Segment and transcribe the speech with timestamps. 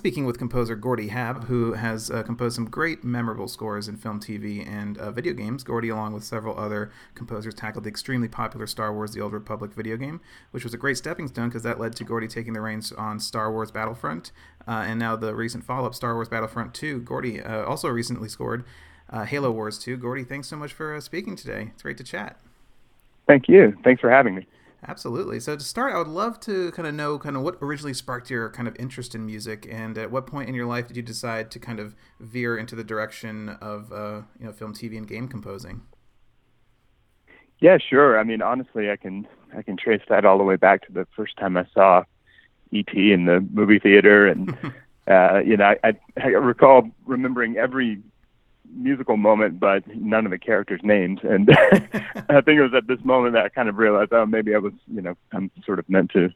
[0.00, 4.18] speaking with composer Gordy Haab, who has uh, composed some great, memorable scores in film,
[4.18, 5.62] TV, and uh, video games.
[5.62, 9.74] Gordy, along with several other composers, tackled the extremely popular Star Wars The Old Republic
[9.74, 12.62] video game, which was a great stepping stone because that led to Gordy taking the
[12.62, 14.32] reins on Star Wars Battlefront,
[14.66, 17.00] uh, and now the recent follow up, Star Wars Battlefront 2.
[17.00, 18.64] Gordy uh, also recently scored
[19.10, 19.98] uh, Halo Wars 2.
[19.98, 21.72] Gordy, thanks so much for uh, speaking today.
[21.74, 22.40] It's great to chat.
[23.26, 23.76] Thank you.
[23.84, 24.46] Thanks for having me.
[24.86, 25.40] Absolutely.
[25.40, 28.30] So to start, I would love to kind of know kind of what originally sparked
[28.30, 31.02] your kind of interest in music, and at what point in your life did you
[31.02, 35.06] decide to kind of veer into the direction of uh, you know film, TV, and
[35.06, 35.82] game composing?
[37.60, 38.18] Yeah, sure.
[38.18, 41.06] I mean, honestly, I can I can trace that all the way back to the
[41.14, 42.04] first time I saw
[42.70, 43.12] E.T.
[43.12, 44.56] in the movie theater, and
[45.08, 48.00] uh, you know, I, I recall remembering every
[48.74, 51.20] musical moment, but none of the characters' names.
[51.22, 51.50] And
[52.28, 54.58] I think it was at this moment that I kind of realized, oh, maybe I
[54.58, 56.30] was, you know, I'm sort of meant to,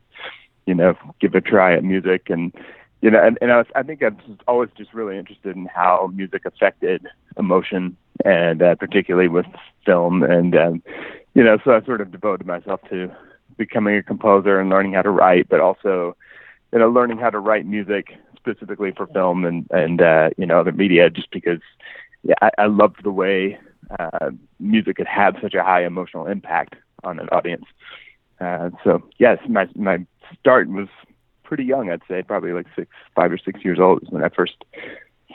[0.66, 2.30] you know, give a try at music.
[2.30, 2.52] And,
[3.00, 5.66] you know, and, and I, was, I think I was always just really interested in
[5.66, 9.46] how music affected emotion, and uh, particularly with
[9.84, 10.22] film.
[10.22, 10.82] And, um,
[11.34, 13.10] you know, so I sort of devoted myself to
[13.56, 16.16] becoming a composer and learning how to write, but also,
[16.72, 20.60] you know, learning how to write music specifically for film and and uh, you know
[20.60, 21.60] other media, just because
[22.24, 23.58] yeah, I, I loved the way
[23.98, 27.64] uh, music could have such a high emotional impact on an audience.
[28.40, 30.04] Uh, so yes, my my
[30.38, 30.88] start was
[31.44, 31.90] pretty young.
[31.90, 34.64] I'd say probably like six, five or six years old is when I first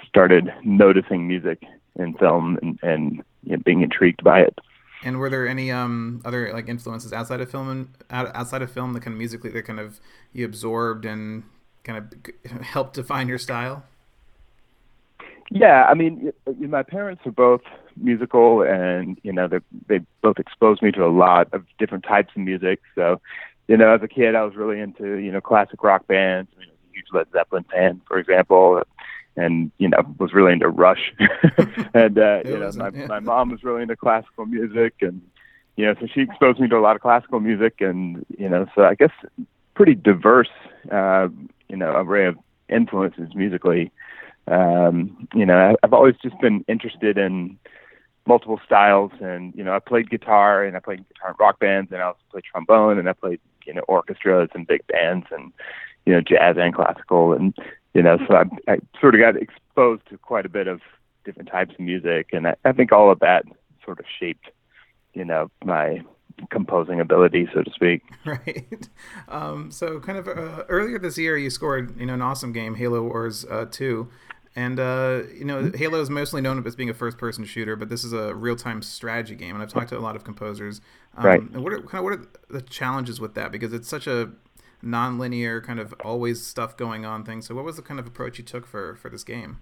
[0.07, 1.63] started noticing music
[1.95, 4.57] in film and and you know, being intrigued by it.
[5.03, 8.93] And were there any um, other like influences outside of film and outside of film
[8.93, 9.99] that kind of musically that kind of
[10.33, 11.43] you absorbed and
[11.83, 13.83] kind of helped define your style?
[15.51, 17.61] Yeah, I mean, my parents are both
[17.97, 22.29] musical, and you know, they they both exposed me to a lot of different types
[22.35, 22.81] of music.
[22.93, 23.19] So,
[23.67, 26.51] you know, as a kid, I was really into you know classic rock bands.
[26.55, 28.83] I mean, a huge Led Zeppelin fan, for example,
[29.35, 31.13] and you know, was really into Rush.
[31.93, 33.07] and uh, you know, my yeah.
[33.07, 35.19] my mom was really into classical music, and
[35.77, 38.67] you know, so she exposed me to a lot of classical music, and you know,
[38.75, 39.11] so I guess
[39.73, 40.49] pretty diverse,
[40.91, 41.27] uh,
[41.69, 42.37] you know, array of
[42.69, 43.91] influences musically
[44.51, 47.57] um, you know, I've always just been interested in
[48.27, 51.91] multiple styles, and you know, I played guitar and I played guitar in rock bands,
[51.91, 55.51] and I also played trombone, and I played you know orchestras and big bands, and
[56.05, 57.55] you know, jazz and classical, and
[57.93, 60.81] you know, so I, I sort of got exposed to quite a bit of
[61.25, 63.45] different types of music, and I, I think all of that
[63.83, 64.49] sort of shaped,
[65.13, 66.01] you know, my
[66.49, 68.03] composing ability, so to speak.
[68.25, 68.87] Right.
[69.27, 72.75] Um, so, kind of uh, earlier this year, you scored you know an awesome game,
[72.75, 74.09] Halo Wars uh, Two.
[74.59, 75.77] And uh, you know, mm-hmm.
[75.77, 79.33] Halo is mostly known as being a first-person shooter, but this is a real-time strategy
[79.33, 79.55] game.
[79.55, 80.81] And I've talked to a lot of composers.
[81.15, 81.41] Um, right.
[81.41, 83.53] And what are kind of what are the challenges with that?
[83.53, 84.31] Because it's such a
[84.81, 87.41] non-linear kind of always stuff going on thing.
[87.41, 89.59] So, what was the kind of approach you took for for this game?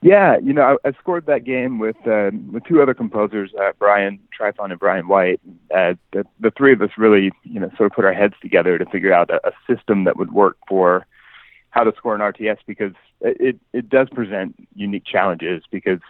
[0.00, 3.72] Yeah, you know, I, I scored that game with uh, with two other composers, uh,
[3.80, 5.40] Brian Trifon and Brian White.
[5.74, 8.78] Uh, the the three of us really, you know, sort of put our heads together
[8.78, 11.04] to figure out a, a system that would work for
[11.70, 16.00] how to score an RTS because it it does present unique challenges because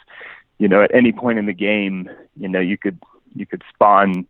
[0.59, 2.99] you know at any point in the game you know you could
[3.35, 4.27] you could spawn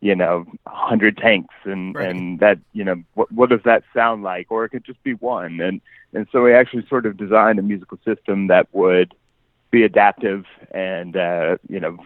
[0.00, 2.08] you know a hundred tanks and right.
[2.08, 4.46] and that you know what what does that sound like?
[4.50, 5.60] Or it could just be one.
[5.60, 5.80] And
[6.12, 9.14] and so we actually sort of designed a musical system that would
[9.70, 11.98] be adaptive and uh you know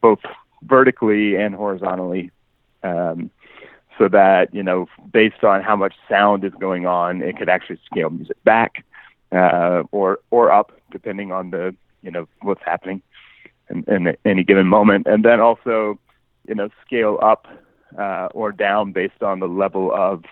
[0.00, 0.18] both
[0.62, 2.30] vertically and horizontally
[2.82, 3.30] um
[3.98, 7.78] so that you know based on how much sound is going on it could actually
[7.86, 8.84] scale music back
[9.32, 13.02] uh, or or up depending on the you know what's happening
[13.70, 15.06] in, in any given moment.
[15.06, 15.98] And then also
[16.46, 17.46] you know scale up
[17.98, 20.24] uh, or down based on the level of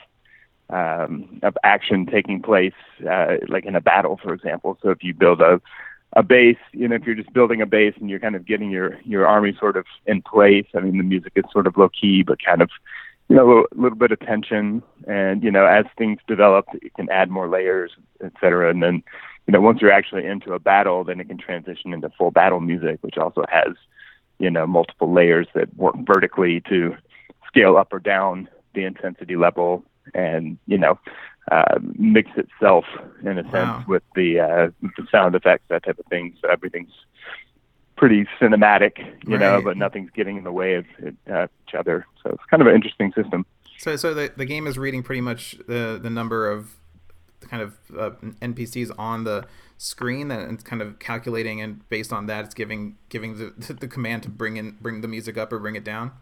[0.69, 2.75] um, of action taking place
[3.11, 4.79] uh, like in a battle for example.
[4.83, 5.61] So if you build a
[6.15, 8.71] a base, you know, if you're just building a base and you're kind of getting
[8.71, 11.89] your your army sort of in place, I mean, the music is sort of low
[11.89, 12.71] key, but kind of
[13.31, 14.83] you know, a little, little bit of tension.
[15.07, 17.93] And, you know, as things develop, it can add more layers,
[18.23, 18.69] et cetera.
[18.69, 19.05] And then,
[19.47, 22.59] you know, once you're actually into a battle, then it can transition into full battle
[22.59, 23.77] music, which also has,
[24.41, 26.97] you know, multiple layers that work vertically to
[27.47, 30.99] scale up or down the intensity level and, you know,
[31.53, 32.85] uh, mix itself
[33.23, 36.37] in a sense with the, uh, with the sound effects, that type of thing.
[36.43, 36.93] So everything's
[38.01, 39.41] pretty cinematic, you right.
[39.41, 40.87] know, but nothing's getting in the way of
[41.31, 42.07] uh, each other.
[42.23, 43.45] So it's kind of an interesting system.
[43.77, 46.77] So, so the the game is reading pretty much the the number of
[47.43, 48.11] kind of uh,
[48.41, 52.97] NPCs on the screen and it's kind of calculating and based on that it's giving
[53.09, 56.13] giving the the command to bring in bring the music up or bring it down.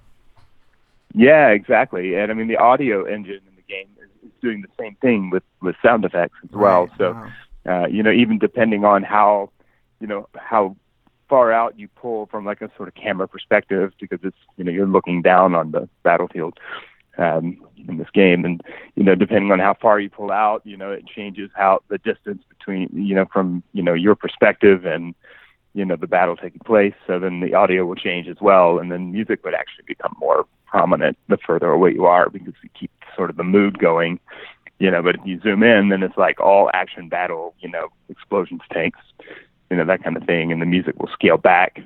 [1.14, 2.16] Yeah, exactly.
[2.16, 5.30] And I mean the audio engine in the game is, is doing the same thing
[5.30, 6.86] with with sound effects as well.
[6.86, 7.32] Right, So, wow.
[7.66, 9.50] uh, you know, even depending on how,
[10.00, 10.76] you know, how
[11.28, 14.72] far out you pull from like a sort of camera perspective, because it's you know
[14.72, 16.58] you're looking down on the battlefield
[17.18, 17.58] um,
[17.88, 18.62] in this game, and
[18.94, 21.98] you know depending on how far you pull out, you know it changes how the
[21.98, 25.14] distance between you know from you know your perspective and
[25.74, 26.94] you know the battle taking place.
[27.06, 30.46] So then the audio will change as well, and then music would actually become more
[30.66, 34.20] prominent the further away you are because we keep sort of the mood going.
[34.78, 37.88] You know, but if you zoom in, then it's like all action battle, you know,
[38.08, 39.00] explosions, tanks,
[39.70, 41.80] you know, that kind of thing, and the music will scale back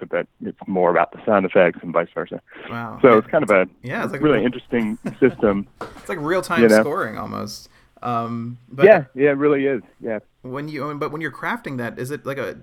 [0.00, 2.40] so that it's more about the sound effects and vice versa.
[2.68, 2.98] Wow.
[3.00, 5.66] So it's kind of a Yeah, it's like a- really interesting system.
[5.98, 6.80] It's like real time you know.
[6.80, 7.68] scoring almost.
[8.02, 9.80] Um, but yeah, yeah, it really is.
[10.00, 10.18] Yeah.
[10.42, 12.56] when you but when you're crafting that, is it like a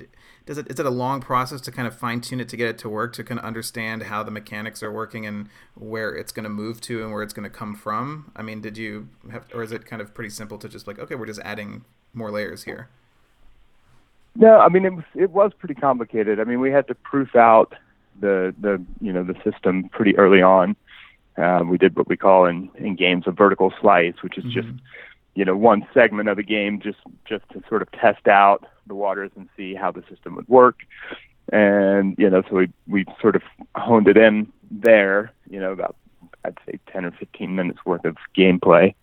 [0.46, 2.68] does it is it a long process to kind of fine tune it to get
[2.70, 6.32] it to work to kind of understand how the mechanics are working and where it's
[6.32, 8.32] going to move to and where it's going to come from?
[8.36, 11.00] I mean, did you have or is it kind of pretty simple to just like
[11.00, 12.90] okay, we're just adding more layers here?
[14.36, 16.40] No, I mean it was it was pretty complicated.
[16.40, 17.74] I mean we had to proof out
[18.20, 20.76] the the you know the system pretty early on.
[21.38, 24.68] Um, we did what we call in in games a vertical slice, which is just
[25.36, 28.96] you know one segment of the game just just to sort of test out the
[28.96, 30.80] waters and see how the system would work.
[31.52, 33.42] And you know so we we sort of
[33.76, 35.32] honed it in there.
[35.50, 35.96] You know about
[36.46, 38.94] I'd say ten or fifteen minutes worth of gameplay.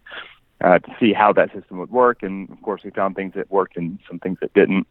[0.60, 3.48] Uh, to see how that system would work, and of course we found things that
[3.48, 4.88] worked and some things that didn't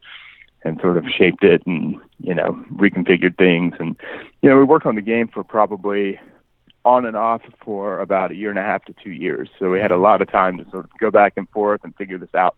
[0.64, 3.74] and sort of shaped it and you know reconfigured things.
[3.80, 3.96] And
[4.42, 6.20] you know we worked on the game for probably
[6.86, 9.50] on and off for about a year and a half to two years.
[9.60, 11.94] So we had a lot of time to sort of go back and forth and
[11.96, 12.56] figure this out.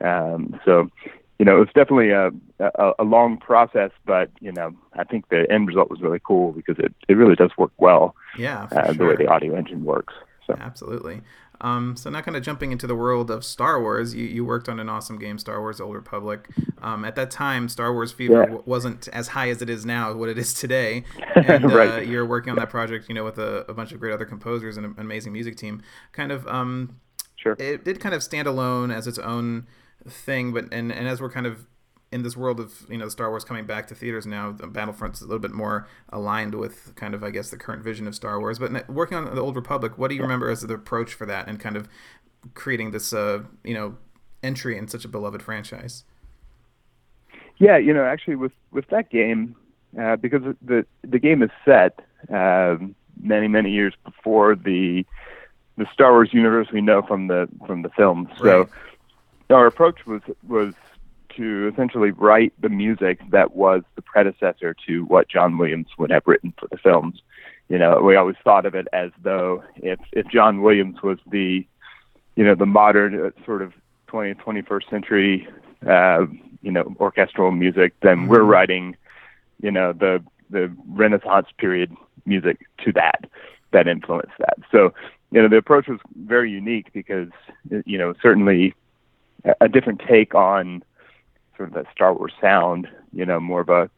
[0.00, 0.90] Um, so
[1.38, 2.30] you know it was definitely a,
[2.60, 6.50] a a long process but you know i think the end result was really cool
[6.52, 8.94] because it it really does work well Yeah, uh, sure.
[8.94, 10.14] the way the audio engine works
[10.48, 10.56] so.
[10.58, 11.20] Absolutely.
[11.60, 14.68] Um, so now, kind of jumping into the world of Star Wars, you, you worked
[14.68, 16.48] on an awesome game, Star Wars: Old Republic.
[16.82, 18.42] Um, at that time, Star Wars fever Yeah.
[18.44, 21.04] w- wasn't as high as it is now, what it is today.
[21.34, 22.06] And uh, Right.
[22.06, 24.76] you're working on that project, you know, with a, a bunch of great other composers
[24.76, 25.82] and an amazing music team.
[26.12, 27.00] Kind of, um,
[27.36, 29.66] sure it did kind of stand alone as its own
[30.08, 31.66] thing, but and, and as we're kind of
[32.10, 35.20] in this world of you know Star Wars coming back to theaters now, the Battlefront's
[35.20, 38.40] a little bit more aligned with kind of I guess the current vision of Star
[38.40, 38.58] Wars.
[38.58, 41.48] But working on the Old Republic, what do you remember as the approach for that
[41.48, 41.88] and kind of
[42.54, 43.96] creating this uh, you know
[44.42, 46.04] entry in such a beloved franchise?
[47.58, 49.56] Yeah, you know, actually, with with that game,
[50.00, 52.00] uh, because the the game is set
[52.30, 55.04] um, many many years before the
[55.76, 58.28] the Star Wars universe we know from the from the films.
[58.42, 58.68] So Right.
[59.50, 60.74] our approach was was
[61.38, 66.24] to essentially write the music that was the predecessor to what John Williams would have
[66.26, 67.22] written for the films.
[67.68, 71.66] You know, we always thought of it as though if if John Williams was the
[72.36, 73.72] you know the modern uh, sort of
[74.08, 75.48] 20th 21st century
[75.86, 76.26] uh,
[76.62, 78.96] you know orchestral music then we're writing
[79.60, 81.94] you know the the renaissance period
[82.24, 83.28] music to that
[83.72, 84.94] that influenced that so
[85.30, 87.28] you know the approach was very unique because
[87.84, 88.74] you know certainly
[89.60, 90.82] a different take on
[91.58, 93.90] sort of that star wars sound you know more of a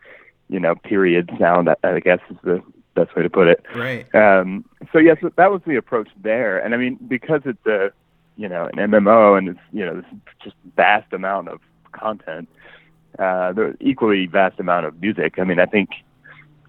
[0.49, 2.61] you know period sound i, I guess is the
[2.95, 4.13] best way to put it Right.
[4.17, 7.93] um, so yes, that was the approach there, and I mean because it's a
[8.37, 10.11] you know an MMO and it's you know this
[10.43, 11.61] just vast amount of
[11.93, 12.49] content,
[13.19, 15.39] uh, equally vast amount of music.
[15.39, 15.91] I mean I think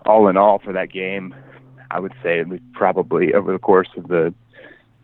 [0.05, 1.33] all in all for that game,
[1.89, 4.33] I would say we've probably over the course of the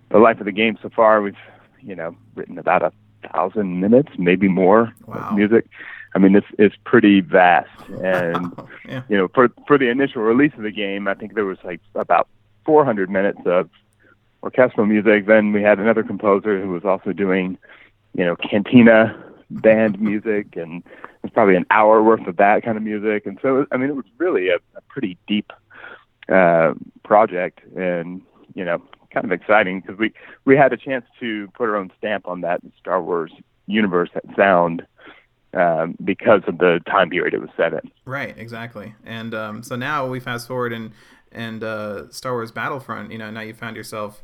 [0.09, 1.35] the life of the game so far we've
[1.81, 2.91] you know written about a
[3.31, 5.15] thousand minutes, maybe more Wow.
[5.29, 5.65] of music.
[6.15, 7.69] I mean it's it's pretty vast
[8.03, 8.51] and
[8.87, 9.03] yeah.
[9.09, 11.81] you know, for for the initial release of the game, I think there was like
[11.95, 12.27] about
[12.65, 13.69] 400 minutes of
[14.43, 15.25] orchestral music.
[15.25, 17.57] Then we had another composer who was also doing,
[18.13, 19.15] you know, cantina
[19.49, 20.83] band music, and
[21.21, 23.25] there's probably an hour worth of that kind of music.
[23.25, 25.51] And so, I mean, it was really a, a pretty deep
[26.29, 28.21] uh, project, and
[28.53, 28.81] you know,
[29.21, 30.13] kind of exciting because we
[30.45, 33.31] we had a chance to put our own stamp on that Star Wars
[33.65, 34.85] universe, that sound.
[35.53, 37.89] Um, because of the time period it was set in.
[38.05, 38.93] Right, exactly.
[39.05, 40.91] And um, so now we fast forward and
[41.31, 43.11] and uh, Star Wars Battlefront.
[43.11, 44.21] You know, now you found yourself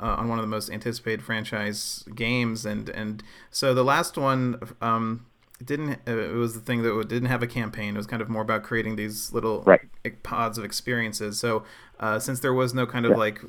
[0.00, 4.58] uh, on one of the most anticipated franchise games, and and so the last one
[4.80, 5.26] um,
[5.62, 6.00] didn't.
[6.08, 7.94] Uh, it was the thing that didn't have a campaign.
[7.94, 9.82] It was kind of more about creating these little Right.
[10.22, 11.38] pods of experiences.
[11.38, 11.64] So
[12.00, 13.40] uh, since there was no kind of like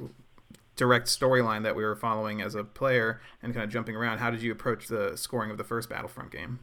[0.83, 4.29] direct storyline that we were following as a player and kind of jumping around, how
[4.29, 6.59] did you approach the scoring of the first Battlefront game?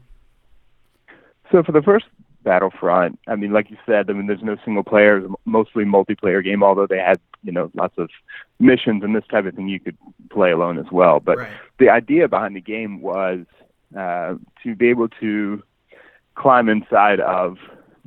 [1.51, 2.05] So for the first
[2.43, 3.19] Battlefront.
[3.27, 6.63] I mean, like you said, I mean, there's no single player, mostly multiplayer game.
[6.63, 8.11] Although they had, you know, lots of
[8.59, 9.97] missions and this type of thing you could
[10.31, 11.21] play alone as well.
[11.21, 11.53] But Right.
[11.79, 13.41] the idea behind the game was
[13.97, 15.63] uh, to be able to
[16.35, 17.59] climb inside of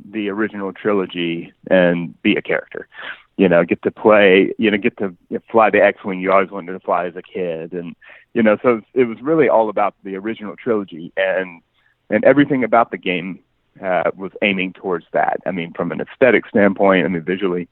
[0.03, 2.87] the original trilogy and be a character.
[3.35, 5.15] You know, get to play, you know, get to
[5.49, 6.19] fly the X-wing.
[6.19, 7.95] You always wanted to fly as a kid, and
[8.33, 11.61] you know, so it was really all about the original trilogy, and
[12.09, 13.39] and everything about the game
[13.81, 15.39] uh, was aiming towards that.
[15.45, 17.67] I mean, from an aesthetic standpoint, I mean, visually,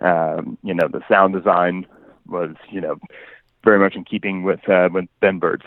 [0.00, 1.86] um, you know, the sound design
[2.26, 2.98] was, you know,
[3.62, 5.66] very much in keeping with uh, with Ben Burtt's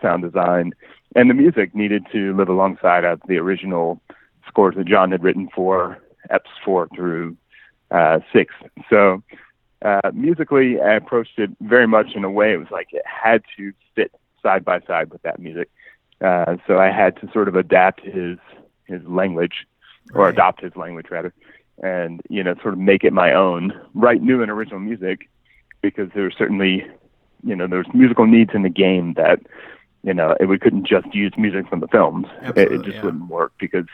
[0.00, 0.72] sound design,
[1.14, 4.00] and the music needed to live alongside of the original
[4.46, 5.98] scores that John had written for
[6.30, 7.36] Eps four through
[7.90, 8.54] uh, six.
[8.90, 9.22] So
[9.82, 13.42] uh, musically, I approached it very much in a way it was like it had
[13.56, 14.12] to fit
[14.42, 15.70] side by side with that music.
[16.20, 18.38] Uh, so I had to sort of adapt his
[18.86, 19.66] his language,
[20.14, 20.32] or Right.
[20.32, 21.34] adopt his language rather,
[21.82, 25.28] and you know sort of make it my own, write new and original music,
[25.82, 26.86] because there were certainly
[27.44, 29.40] you know there's musical needs in the game that
[30.02, 32.26] you know we couldn't just use music from the films.
[32.42, 33.04] It, it just yeah.
[33.04, 33.86] wouldn't work because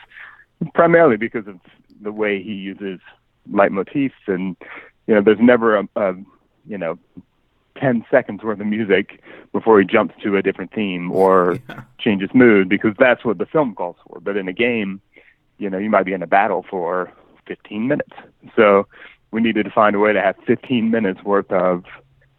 [0.75, 1.59] primarily because of
[2.01, 3.01] the way he uses
[3.51, 4.57] leitmotifs and
[5.07, 6.15] you know there's never a, a
[6.67, 6.99] you know
[7.79, 9.21] 10 seconds worth of music
[9.53, 11.83] before he jumps to a different theme or Yeah.
[11.99, 15.01] changes mood because that's what the film calls for but in a game
[15.59, 17.13] you know you might be in a battle for
[17.47, 18.13] 15 minutes
[18.57, 18.87] so
[19.33, 21.85] we needed to find a way to have 15 minutes worth of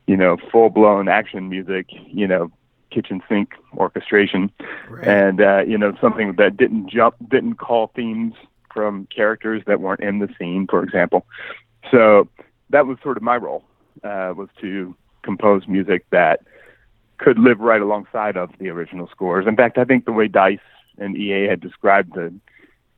[0.07, 2.51] you know full blown action music you know
[2.91, 4.51] kitchen sink orchestration
[4.89, 5.07] Right.
[5.07, 8.33] and uh, you know something that didn't jump, didn't call themes
[8.73, 11.25] from characters that weren't in the scene, for example.
[11.91, 12.27] So
[12.69, 13.63] that was sort of my role
[14.03, 16.41] uh, was to compose music that
[17.17, 19.45] could live right alongside of the original scores.
[19.47, 20.59] In fact, I think the way Dice
[20.97, 22.33] and EA had described the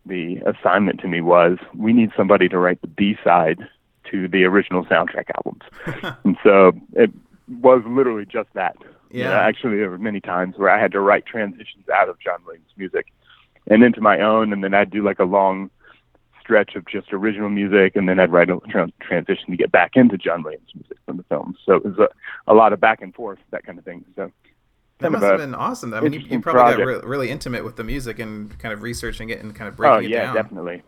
[0.07, 3.57] the assignment to me was we need somebody to write the B side
[4.11, 5.63] to the original soundtrack albums,
[6.23, 7.11] and so it
[7.61, 8.75] was literally just that.
[9.09, 9.39] You know, Yeah.
[9.41, 12.67] actually, there were many times where I had to write transitions out of John Williams'
[12.77, 13.07] music
[13.67, 15.69] and into my own, and then I'd do like a long
[16.41, 19.91] stretch of just original music, and then I'd write a tra- transition to get back
[19.95, 21.57] into John Williams' music from the films.
[21.65, 22.07] So it was a,
[22.47, 24.05] a lot of back and forth, that kind of thing.
[24.15, 24.31] So
[24.99, 25.93] That must have been awesome.
[25.93, 28.83] I mean, you, you probably got re- really intimate with the music and kind of
[28.83, 30.35] researching it and kind of oh breaking it yeah, down.
[30.35, 30.83] definitely.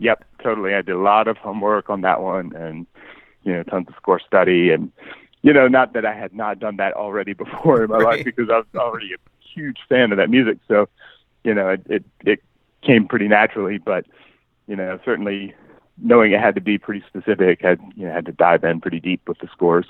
[0.00, 0.74] Yep, totally.
[0.74, 2.86] I did a lot of homework on that one, and
[3.44, 4.92] you know, tons of score study, and
[5.42, 8.16] you know, not that I had not done that already before in my Right.
[8.18, 9.16] life because I was already a
[9.54, 10.58] huge fan of that music.
[10.68, 10.88] So,
[11.48, 12.42] you know, it it, it
[12.82, 14.04] came pretty naturally, but
[14.66, 15.54] you know, certainly
[15.96, 19.00] knowing it had to be pretty specific, had you know, had to dive in pretty
[19.00, 19.86] deep with the scores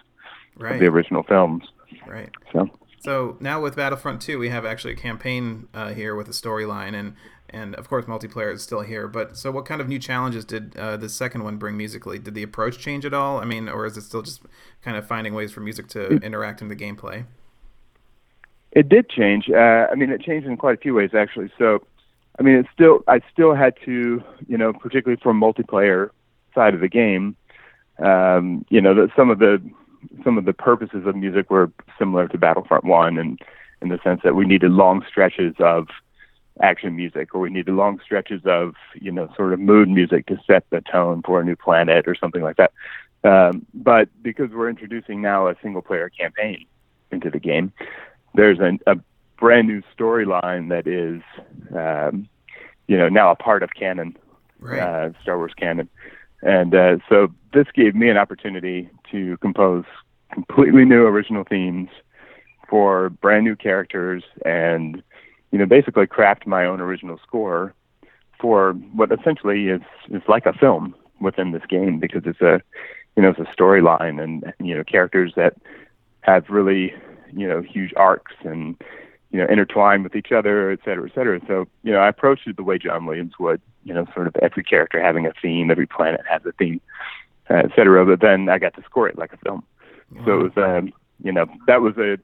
[0.60, 1.64] of the original films.
[2.06, 2.30] Right.
[2.52, 2.70] So.
[3.00, 6.94] So now with Battlefront 2, we have actually a campaign uh, here with a storyline,
[6.94, 7.14] and
[7.48, 9.06] and of course multiplayer is still here.
[9.06, 12.18] But so what kind of new challenges did uh, the second one bring musically?
[12.18, 13.38] Did the approach change at all?
[13.38, 14.42] I mean, or is it still just
[14.82, 17.24] kind of finding ways for music to interact in the gameplay?
[18.72, 19.48] It did change.
[19.50, 21.50] Uh, I mean, it changed in quite a few ways actually.
[21.58, 21.86] So,
[22.38, 26.10] I mean, it still I still had to, you know, particularly for multiplayer
[26.54, 27.36] side of the game,
[27.98, 29.60] um, you know, that some of the
[30.22, 33.40] some of the purposes of music were similar to Battlefront One, and
[33.82, 35.88] in the sense that we needed long stretches of
[36.60, 40.36] action music, or we needed long stretches of, you know, sort of mood music to
[40.46, 42.72] set the tone for a new planet or something like that.
[43.24, 46.66] Um, but because we're introducing now a single player campaign
[47.10, 47.72] into the game,
[48.38, 48.96] there's an, a
[49.36, 51.20] brand new storyline that is,
[51.76, 52.28] um,
[52.86, 54.16] you know, now a part of canon,
[54.60, 54.80] Right.
[54.80, 55.88] uh, Star Wars canon.
[56.42, 59.84] And uh, so this gave me an opportunity to compose
[60.32, 61.90] completely new original themes
[62.68, 65.02] for brand new characters and,
[65.50, 67.74] you know, basically craft my own original score
[68.40, 72.60] for what essentially is, is like a film within this game because it's a,
[73.16, 75.54] you know, it's a storyline and, you know, characters that
[76.20, 76.94] have really,
[77.32, 78.76] you know, huge arcs and,
[79.30, 81.40] you know, intertwine with each other, et cetera, et cetera.
[81.46, 84.36] So, you know, I approached it the way John Williams would, you know, sort of
[84.36, 86.80] every character having a theme, every planet has a theme,
[87.50, 88.04] uh, et cetera.
[88.06, 89.64] But then I got to score it like a film.
[90.24, 90.92] So it was, um,
[91.22, 92.18] you know, that was a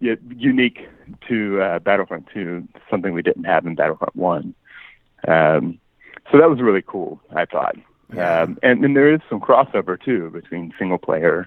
[0.00, 0.88] y- unique
[1.28, 4.54] to uh, Battlefront 2, something we didn't have in Battlefront 1.
[5.28, 5.78] Um,
[6.30, 7.76] so that was really cool, I thought.
[8.14, 8.42] Yeah.
[8.42, 11.46] Um, and, and there is some crossover too between single player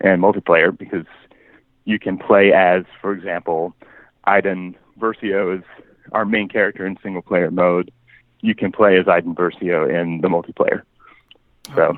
[0.00, 1.06] and multiplayer because
[1.84, 3.74] you can play as, for example,
[4.24, 5.64] Iden Versio is
[6.12, 7.90] our main character in single player mode.
[8.40, 10.82] You can play as Iden Versio in the multiplayer.
[11.74, 11.96] So,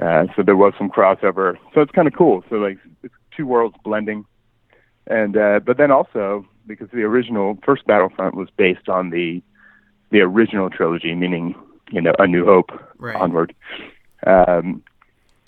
[0.00, 1.56] uh, so there was some crossover.
[1.74, 2.44] So it's kind of cool.
[2.48, 4.24] So like it's two worlds blending,
[5.06, 9.42] and uh, but then also because the original first Battlefront was based on the
[10.10, 11.54] the original trilogy, meaning
[11.90, 13.16] you know A New Hope right.
[13.16, 13.54] onward.
[14.26, 14.82] Um,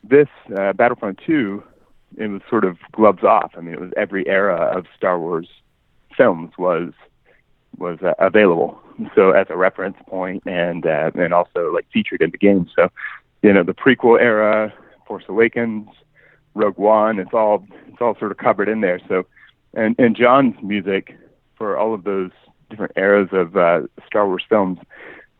[0.02, 1.62] this uh, Battlefront 2,
[2.16, 3.52] it was sort of gloves off.
[3.56, 5.48] I mean, it was every era of Star Wars
[6.16, 6.92] films was
[7.78, 8.78] was uh, available.
[9.14, 12.68] So as a reference point and uh, and also like featured in the game.
[12.76, 12.90] So
[13.42, 14.72] you know the prequel era,
[15.06, 15.88] Force Awakens,
[16.54, 19.00] Rogue One, it's all it's all sort of covered in there.
[19.08, 19.26] So
[19.74, 21.16] and and John's music
[21.56, 22.30] for all of those
[22.70, 24.78] different eras of uh, Star Wars films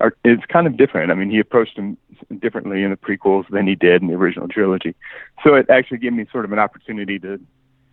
[0.01, 1.11] are is kind of different.
[1.11, 1.97] I mean, he approached them
[2.41, 4.95] differently in the prequels than he did in the original trilogy.
[5.45, 7.39] So it actually gave me sort of an opportunity to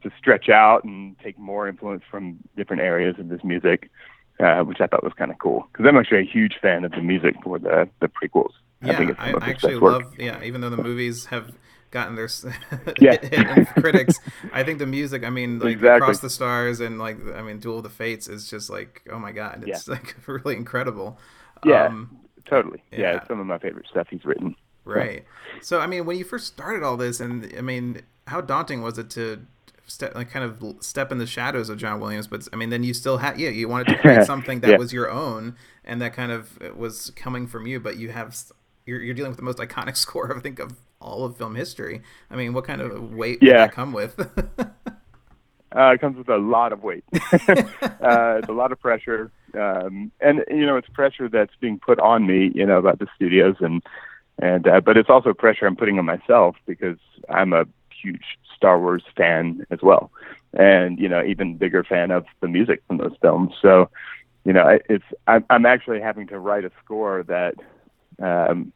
[0.03, 3.89] to stretch out and take more influence from different areas of this music
[4.39, 6.91] uh, which I thought was kind of cool because I'm actually a huge fan of
[6.91, 8.53] the music for the the prequels.
[8.81, 10.01] Yeah, I, think it's I, I actually work.
[10.03, 10.19] love.
[10.19, 11.51] Yeah, even though the movies have
[11.91, 12.29] gotten their
[13.01, 13.17] Yeah.
[13.77, 14.19] critics,
[14.53, 15.23] I think the music.
[15.25, 15.97] I mean, like Exactly.
[15.97, 19.19] Across the Stars and like I mean, Duel of the Fates is just like oh
[19.19, 21.19] my god, it's like really incredible.
[21.63, 22.81] Yeah, Um, totally.
[22.91, 22.99] Yeah.
[22.99, 23.17] yeah.
[23.17, 24.55] it's some of my favorite stuff he's written.
[24.85, 25.23] Right.
[25.61, 28.97] So I mean, when you first started all this, and I mean, how daunting was
[28.97, 29.45] it to
[29.87, 32.27] step, like, kind of step in the shadows of John Williams?
[32.27, 34.77] But I mean, then you still had, yeah, you wanted to create something that Yeah.
[34.77, 35.55] was your own,
[35.85, 37.79] and that kind of was coming from you.
[37.79, 38.35] But you have,
[38.85, 42.01] you're, you're dealing with the most iconic score, I think, of all of film history.
[42.31, 43.57] I mean, what kind of weight did Yeah.
[43.67, 44.15] that come with?
[45.75, 47.03] Uh, it comes with a lot of weight.
[47.13, 51.99] uh, it's a lot of pressure, um, and you know, it's pressure that's being put
[51.99, 53.83] on me, you know, about the studios, and
[54.39, 56.97] and uh, but it's also pressure I'm putting on myself because
[57.29, 57.65] I'm a
[58.01, 60.11] huge Star Wars fan as well,
[60.53, 63.53] and you know, even bigger fan of the music from those films.
[63.61, 63.89] So,
[64.45, 67.55] you know, it's I'm, I'm actually having to write a score that
[68.19, 68.73] um,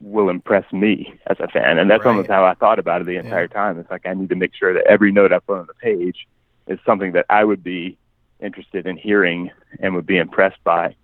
[0.00, 2.10] will impress me as a fan, and that's Right.
[2.10, 3.78] almost how I thought about it the entire time.
[3.78, 6.26] It's like I need to make sure that every note I put on the page
[6.66, 7.96] is something that I would be
[8.40, 10.94] interested in hearing and would be impressed by.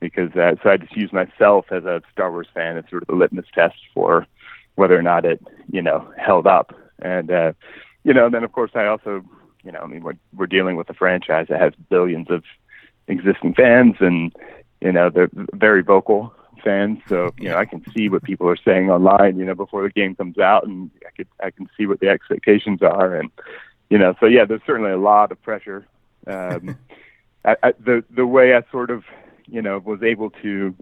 [0.00, 3.08] Because uh, so I just use myself as a Star Wars fan as sort of
[3.08, 4.26] the litmus test for
[4.74, 5.40] whether or not it
[5.70, 6.74] you know held up.
[7.00, 7.52] And uh,
[8.04, 9.22] you know, then of course I also
[9.64, 12.42] you know I mean we're we're dealing with a franchise that has billions of
[13.08, 14.34] existing fans and
[14.80, 16.34] you know they're very vocal
[16.64, 19.82] fans so you know i can see what people are saying online you know before
[19.82, 23.30] the game comes out and i could i can see what the expectations are and
[23.90, 25.86] you know so yeah there's certainly a lot of pressure
[26.26, 26.76] um
[27.44, 29.04] I, I, the the way i sort of
[29.46, 30.74] you know was able to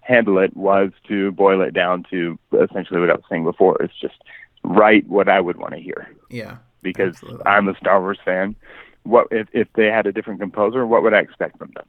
[0.00, 3.98] handle it was to boil it down to essentially what i was saying before it's
[3.98, 4.22] just
[4.62, 6.56] write what i would want to hear yeah.
[6.82, 7.46] because Absolutely.
[7.46, 8.56] I'm a Star Wars fan.
[9.04, 10.86] What if if they had a different composer?
[10.86, 11.86] What would I expect from them?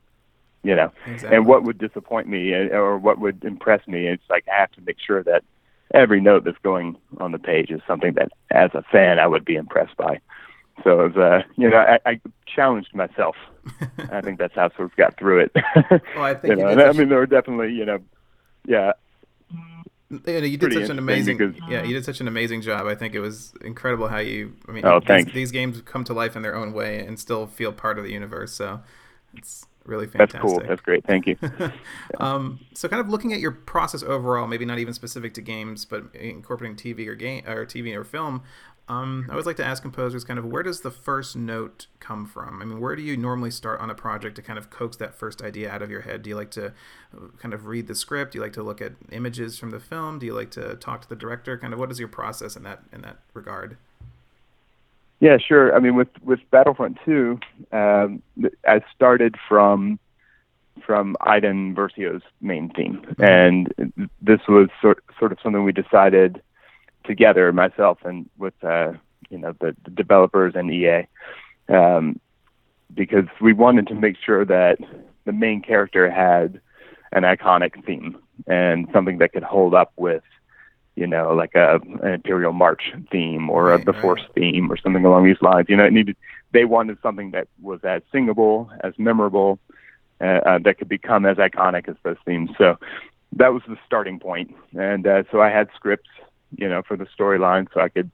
[0.65, 1.37] You know, Exactly.
[1.37, 4.07] and what would disappoint me, or what would impress me?
[4.07, 5.43] It's like I have to make sure that
[5.93, 9.45] every note that's going on the page is something that, as a fan, I would
[9.45, 10.19] be impressed by.
[10.83, 13.35] So it was, uh, you know, I, I challenged myself.
[14.11, 15.51] I think that's how I sort of got through it.
[16.15, 17.99] Well, I think you know, I mean, there were definitely, you know,
[18.65, 18.93] yeah,
[20.09, 22.85] you, know, you did such an amazing because- yeah you did such an amazing job
[22.85, 26.13] i think it was incredible how you i mean Oh, these, these games come to
[26.13, 28.81] life in their own way and still feel part of the universe so
[29.33, 30.41] it's really fantastic.
[30.41, 30.63] that's cool.
[30.67, 31.05] That's great.
[31.05, 31.37] Thank you.
[32.19, 35.85] um, so kind of looking at your process overall maybe not even specific to games
[35.85, 38.43] but incorporating tv or game or tv or film
[38.87, 42.25] um, I always like to ask composers kind of where does the first note come
[42.25, 42.61] from?
[42.61, 45.15] I mean, where do you normally start on a project to kind of coax that
[45.15, 46.21] first idea out of your head?
[46.21, 48.33] Do you like to uh, kind of read the script?
[48.33, 50.19] Do you like to look at images from the film?
[50.19, 51.57] Do you like to talk to the director?
[51.57, 53.77] Kind of what is your process in that in that regard?
[55.25, 55.75] Yeah, sure.
[55.75, 57.39] I mean, with with Battlefront Two,
[57.71, 58.21] um,
[58.67, 59.97] I started from
[60.85, 63.73] from Iden Versio's main theme, and
[64.21, 66.43] this was sort sort of something we decided
[67.05, 68.91] together, myself and with uh,
[69.31, 71.07] you know the, the developers and EA,
[71.69, 72.19] um,
[72.93, 74.77] because we wanted to make sure that
[75.25, 76.61] the main character had
[77.13, 80.21] an iconic theme and something that could hold up with
[80.95, 84.01] you know, like a an Imperial March theme or a the right.
[84.01, 85.67] Force theme or something along these lines.
[85.69, 86.15] You know, it needed
[86.51, 89.59] they wanted something that was as singable, as memorable,
[90.21, 92.49] uh, uh, that could become as iconic as those themes.
[92.57, 92.77] So
[93.33, 94.55] that was the starting point.
[94.77, 96.09] And uh, so I had scripts,
[96.57, 98.09] you know, for the storyline, so I could,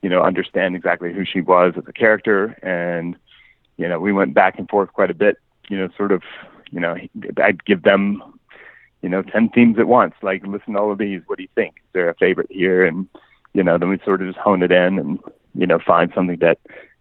[0.00, 2.56] you know, understand exactly who she was as a character.
[2.62, 3.16] And
[3.76, 5.36] you know, we went back and forth quite a bit.
[5.68, 6.22] You know, sort of,
[6.70, 6.96] you know,
[7.42, 8.33] I'd give them
[9.04, 10.14] you know, 10 themes at once.
[10.22, 11.20] Like, listen to all of these.
[11.26, 11.74] What do you think?
[11.76, 12.86] Is there a favorite here?
[12.86, 13.06] And,
[13.52, 15.18] you know, then we sort of just hone it in and,
[15.54, 16.58] you know, find something that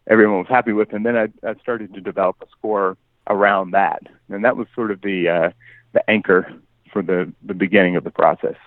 [0.07, 0.91] everyone was happy with.
[0.91, 2.97] And then I, I started to develop a score
[3.29, 4.03] around that.
[4.27, 5.51] And that was sort of the, uh,
[5.93, 6.53] the anchor
[6.91, 8.57] for the, the beginning of the process,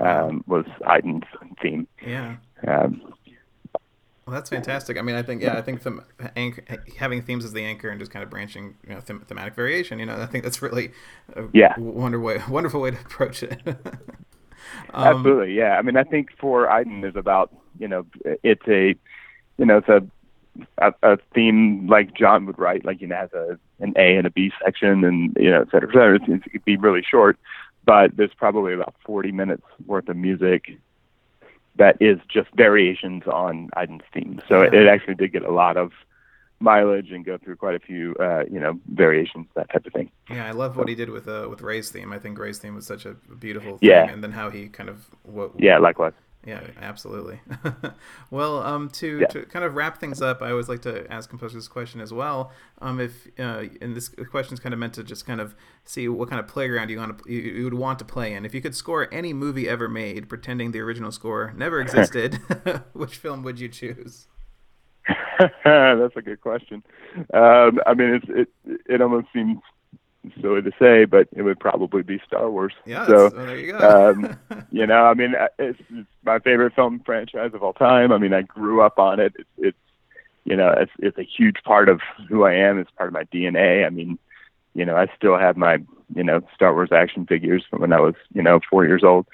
[0.00, 1.24] um, was Iden's
[1.62, 1.88] theme.
[2.06, 2.36] Yeah.
[2.66, 3.14] Um,
[4.28, 4.98] Well, that's fantastic.
[4.98, 6.04] I mean, I think yeah, I think them,
[6.36, 6.62] anchor,
[6.98, 9.98] having themes as the anchor and just kind of branching, you know, them, thematic variation.
[9.98, 10.92] You know, I think that's really
[11.34, 13.58] a yeah wonder way, wonderful way to approach it.
[13.66, 13.78] um,
[14.92, 15.78] Absolutely, yeah.
[15.78, 18.04] I mean, I think for Iden is about you know
[18.42, 18.94] it's a
[19.56, 20.06] you know it's a
[20.76, 24.26] a, a theme like John would write, like you know, has a an A and
[24.26, 26.36] a B section, and you know, et cetera, et cetera.
[26.36, 27.38] It could be really short,
[27.86, 30.78] but there's probably about 40 minutes worth of music
[31.78, 34.40] that is just variations on Iden's theme.
[34.48, 35.92] So it, it actually did get a lot of
[36.60, 40.10] mileage and go through quite a few uh, you know variations that type of thing.
[40.28, 42.12] Yeah i love what he did with uh with Rey's theme.
[42.12, 44.88] I think Rey's theme was such a beautiful thing yeah and then how he kind
[44.88, 46.14] of what yeah likewise
[46.46, 47.40] yeah, absolutely.
[48.30, 49.26] well, um, to, yeah.
[49.26, 52.12] to kind of wrap things up, I always like to ask composers this question as
[52.12, 52.52] well.
[52.80, 56.08] Um, if uh, and this question is kind of meant to just kind of see
[56.08, 58.44] what kind of playground you want to you, you would want to play in.
[58.44, 62.34] If you could score any movie ever made, pretending the original score never existed,
[62.92, 64.28] which film would you choose?
[65.64, 66.82] That's a good question.
[67.34, 68.26] Um, I mean, it's,
[68.64, 69.58] it it almost seems
[70.40, 72.72] silly to say, but it would probably be Star Wars.
[72.86, 73.06] Yeah.
[73.06, 74.10] So well, there you go.
[74.10, 74.38] um,
[74.70, 78.12] you know, I mean, it's, it's my favorite film franchise of all time.
[78.12, 79.32] I mean, I grew up on it.
[79.38, 79.78] It's, it's
[80.44, 82.78] you know, it's it's a huge part of who I am.
[82.78, 83.86] It's part of my DNA.
[83.86, 84.18] I mean,
[84.74, 85.78] you know, I still have my
[86.14, 89.26] you know Star Wars action figures from when I was you know four years old,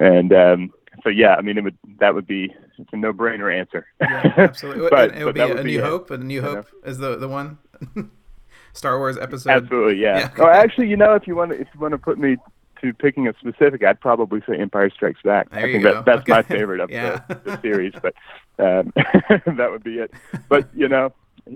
[0.00, 3.54] and um, so yeah, I mean, it would that would be it's a no brainer
[3.54, 3.86] answer.
[4.00, 4.88] Yeah, absolutely.
[4.90, 6.10] but, it would be a New Hope.
[6.10, 7.58] A New Hope is the the one.
[8.72, 9.50] Star Wars episode.
[9.50, 10.18] Absolutely, yeah.
[10.18, 10.30] yeah.
[10.38, 12.36] oh, actually, you know, if you want to, if you want to put me
[12.82, 15.50] to picking a specific, I'd probably say Empire Strikes Back.
[15.50, 16.32] There I think that, that's okay.
[16.32, 17.20] my favorite of yeah.
[17.28, 18.14] the, the, series, but
[18.58, 18.92] um,
[19.56, 20.12] that would be it.
[20.48, 21.12] But you know,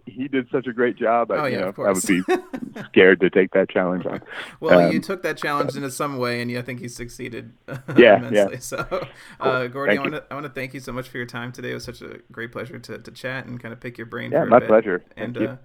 [0.06, 1.30] he did such a great job.
[1.30, 2.08] I, oh, yeah, you know, of course.
[2.08, 2.26] I would
[2.74, 4.20] be scared to take that challenge on.
[4.60, 7.52] Well, um, you took that challenge in some way, and I think you succeeded.
[7.96, 8.54] Yeah, immensely.
[8.54, 8.58] yeah.
[8.58, 9.08] So, cool.
[9.40, 11.52] uh, Gordy, I want to I want to thank you so much for your time
[11.52, 11.70] today.
[11.70, 14.32] It was such a great pleasure to, to chat and kind of pick your brain.
[14.32, 14.68] Yeah, my bit.
[14.68, 15.04] pleasure.
[15.16, 15.56] And Thank uh,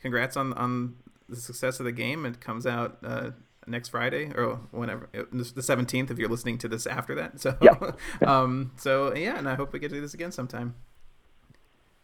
[0.00, 0.96] congrats on on
[1.28, 2.26] the success of the game.
[2.26, 3.30] It comes out uh,
[3.66, 7.40] next Friday or whenever the seventeenth if you're listening to this after that.
[7.40, 7.92] So yeah.
[8.26, 10.74] um, so yeah, and I hope we get to do this again sometime.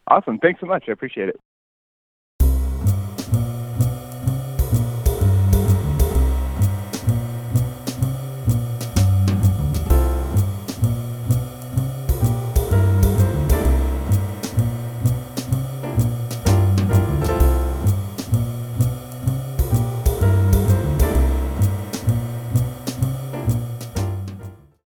[0.08, 0.38] Awesome.
[0.38, 0.84] Thanks so much.
[0.88, 1.40] I appreciate it.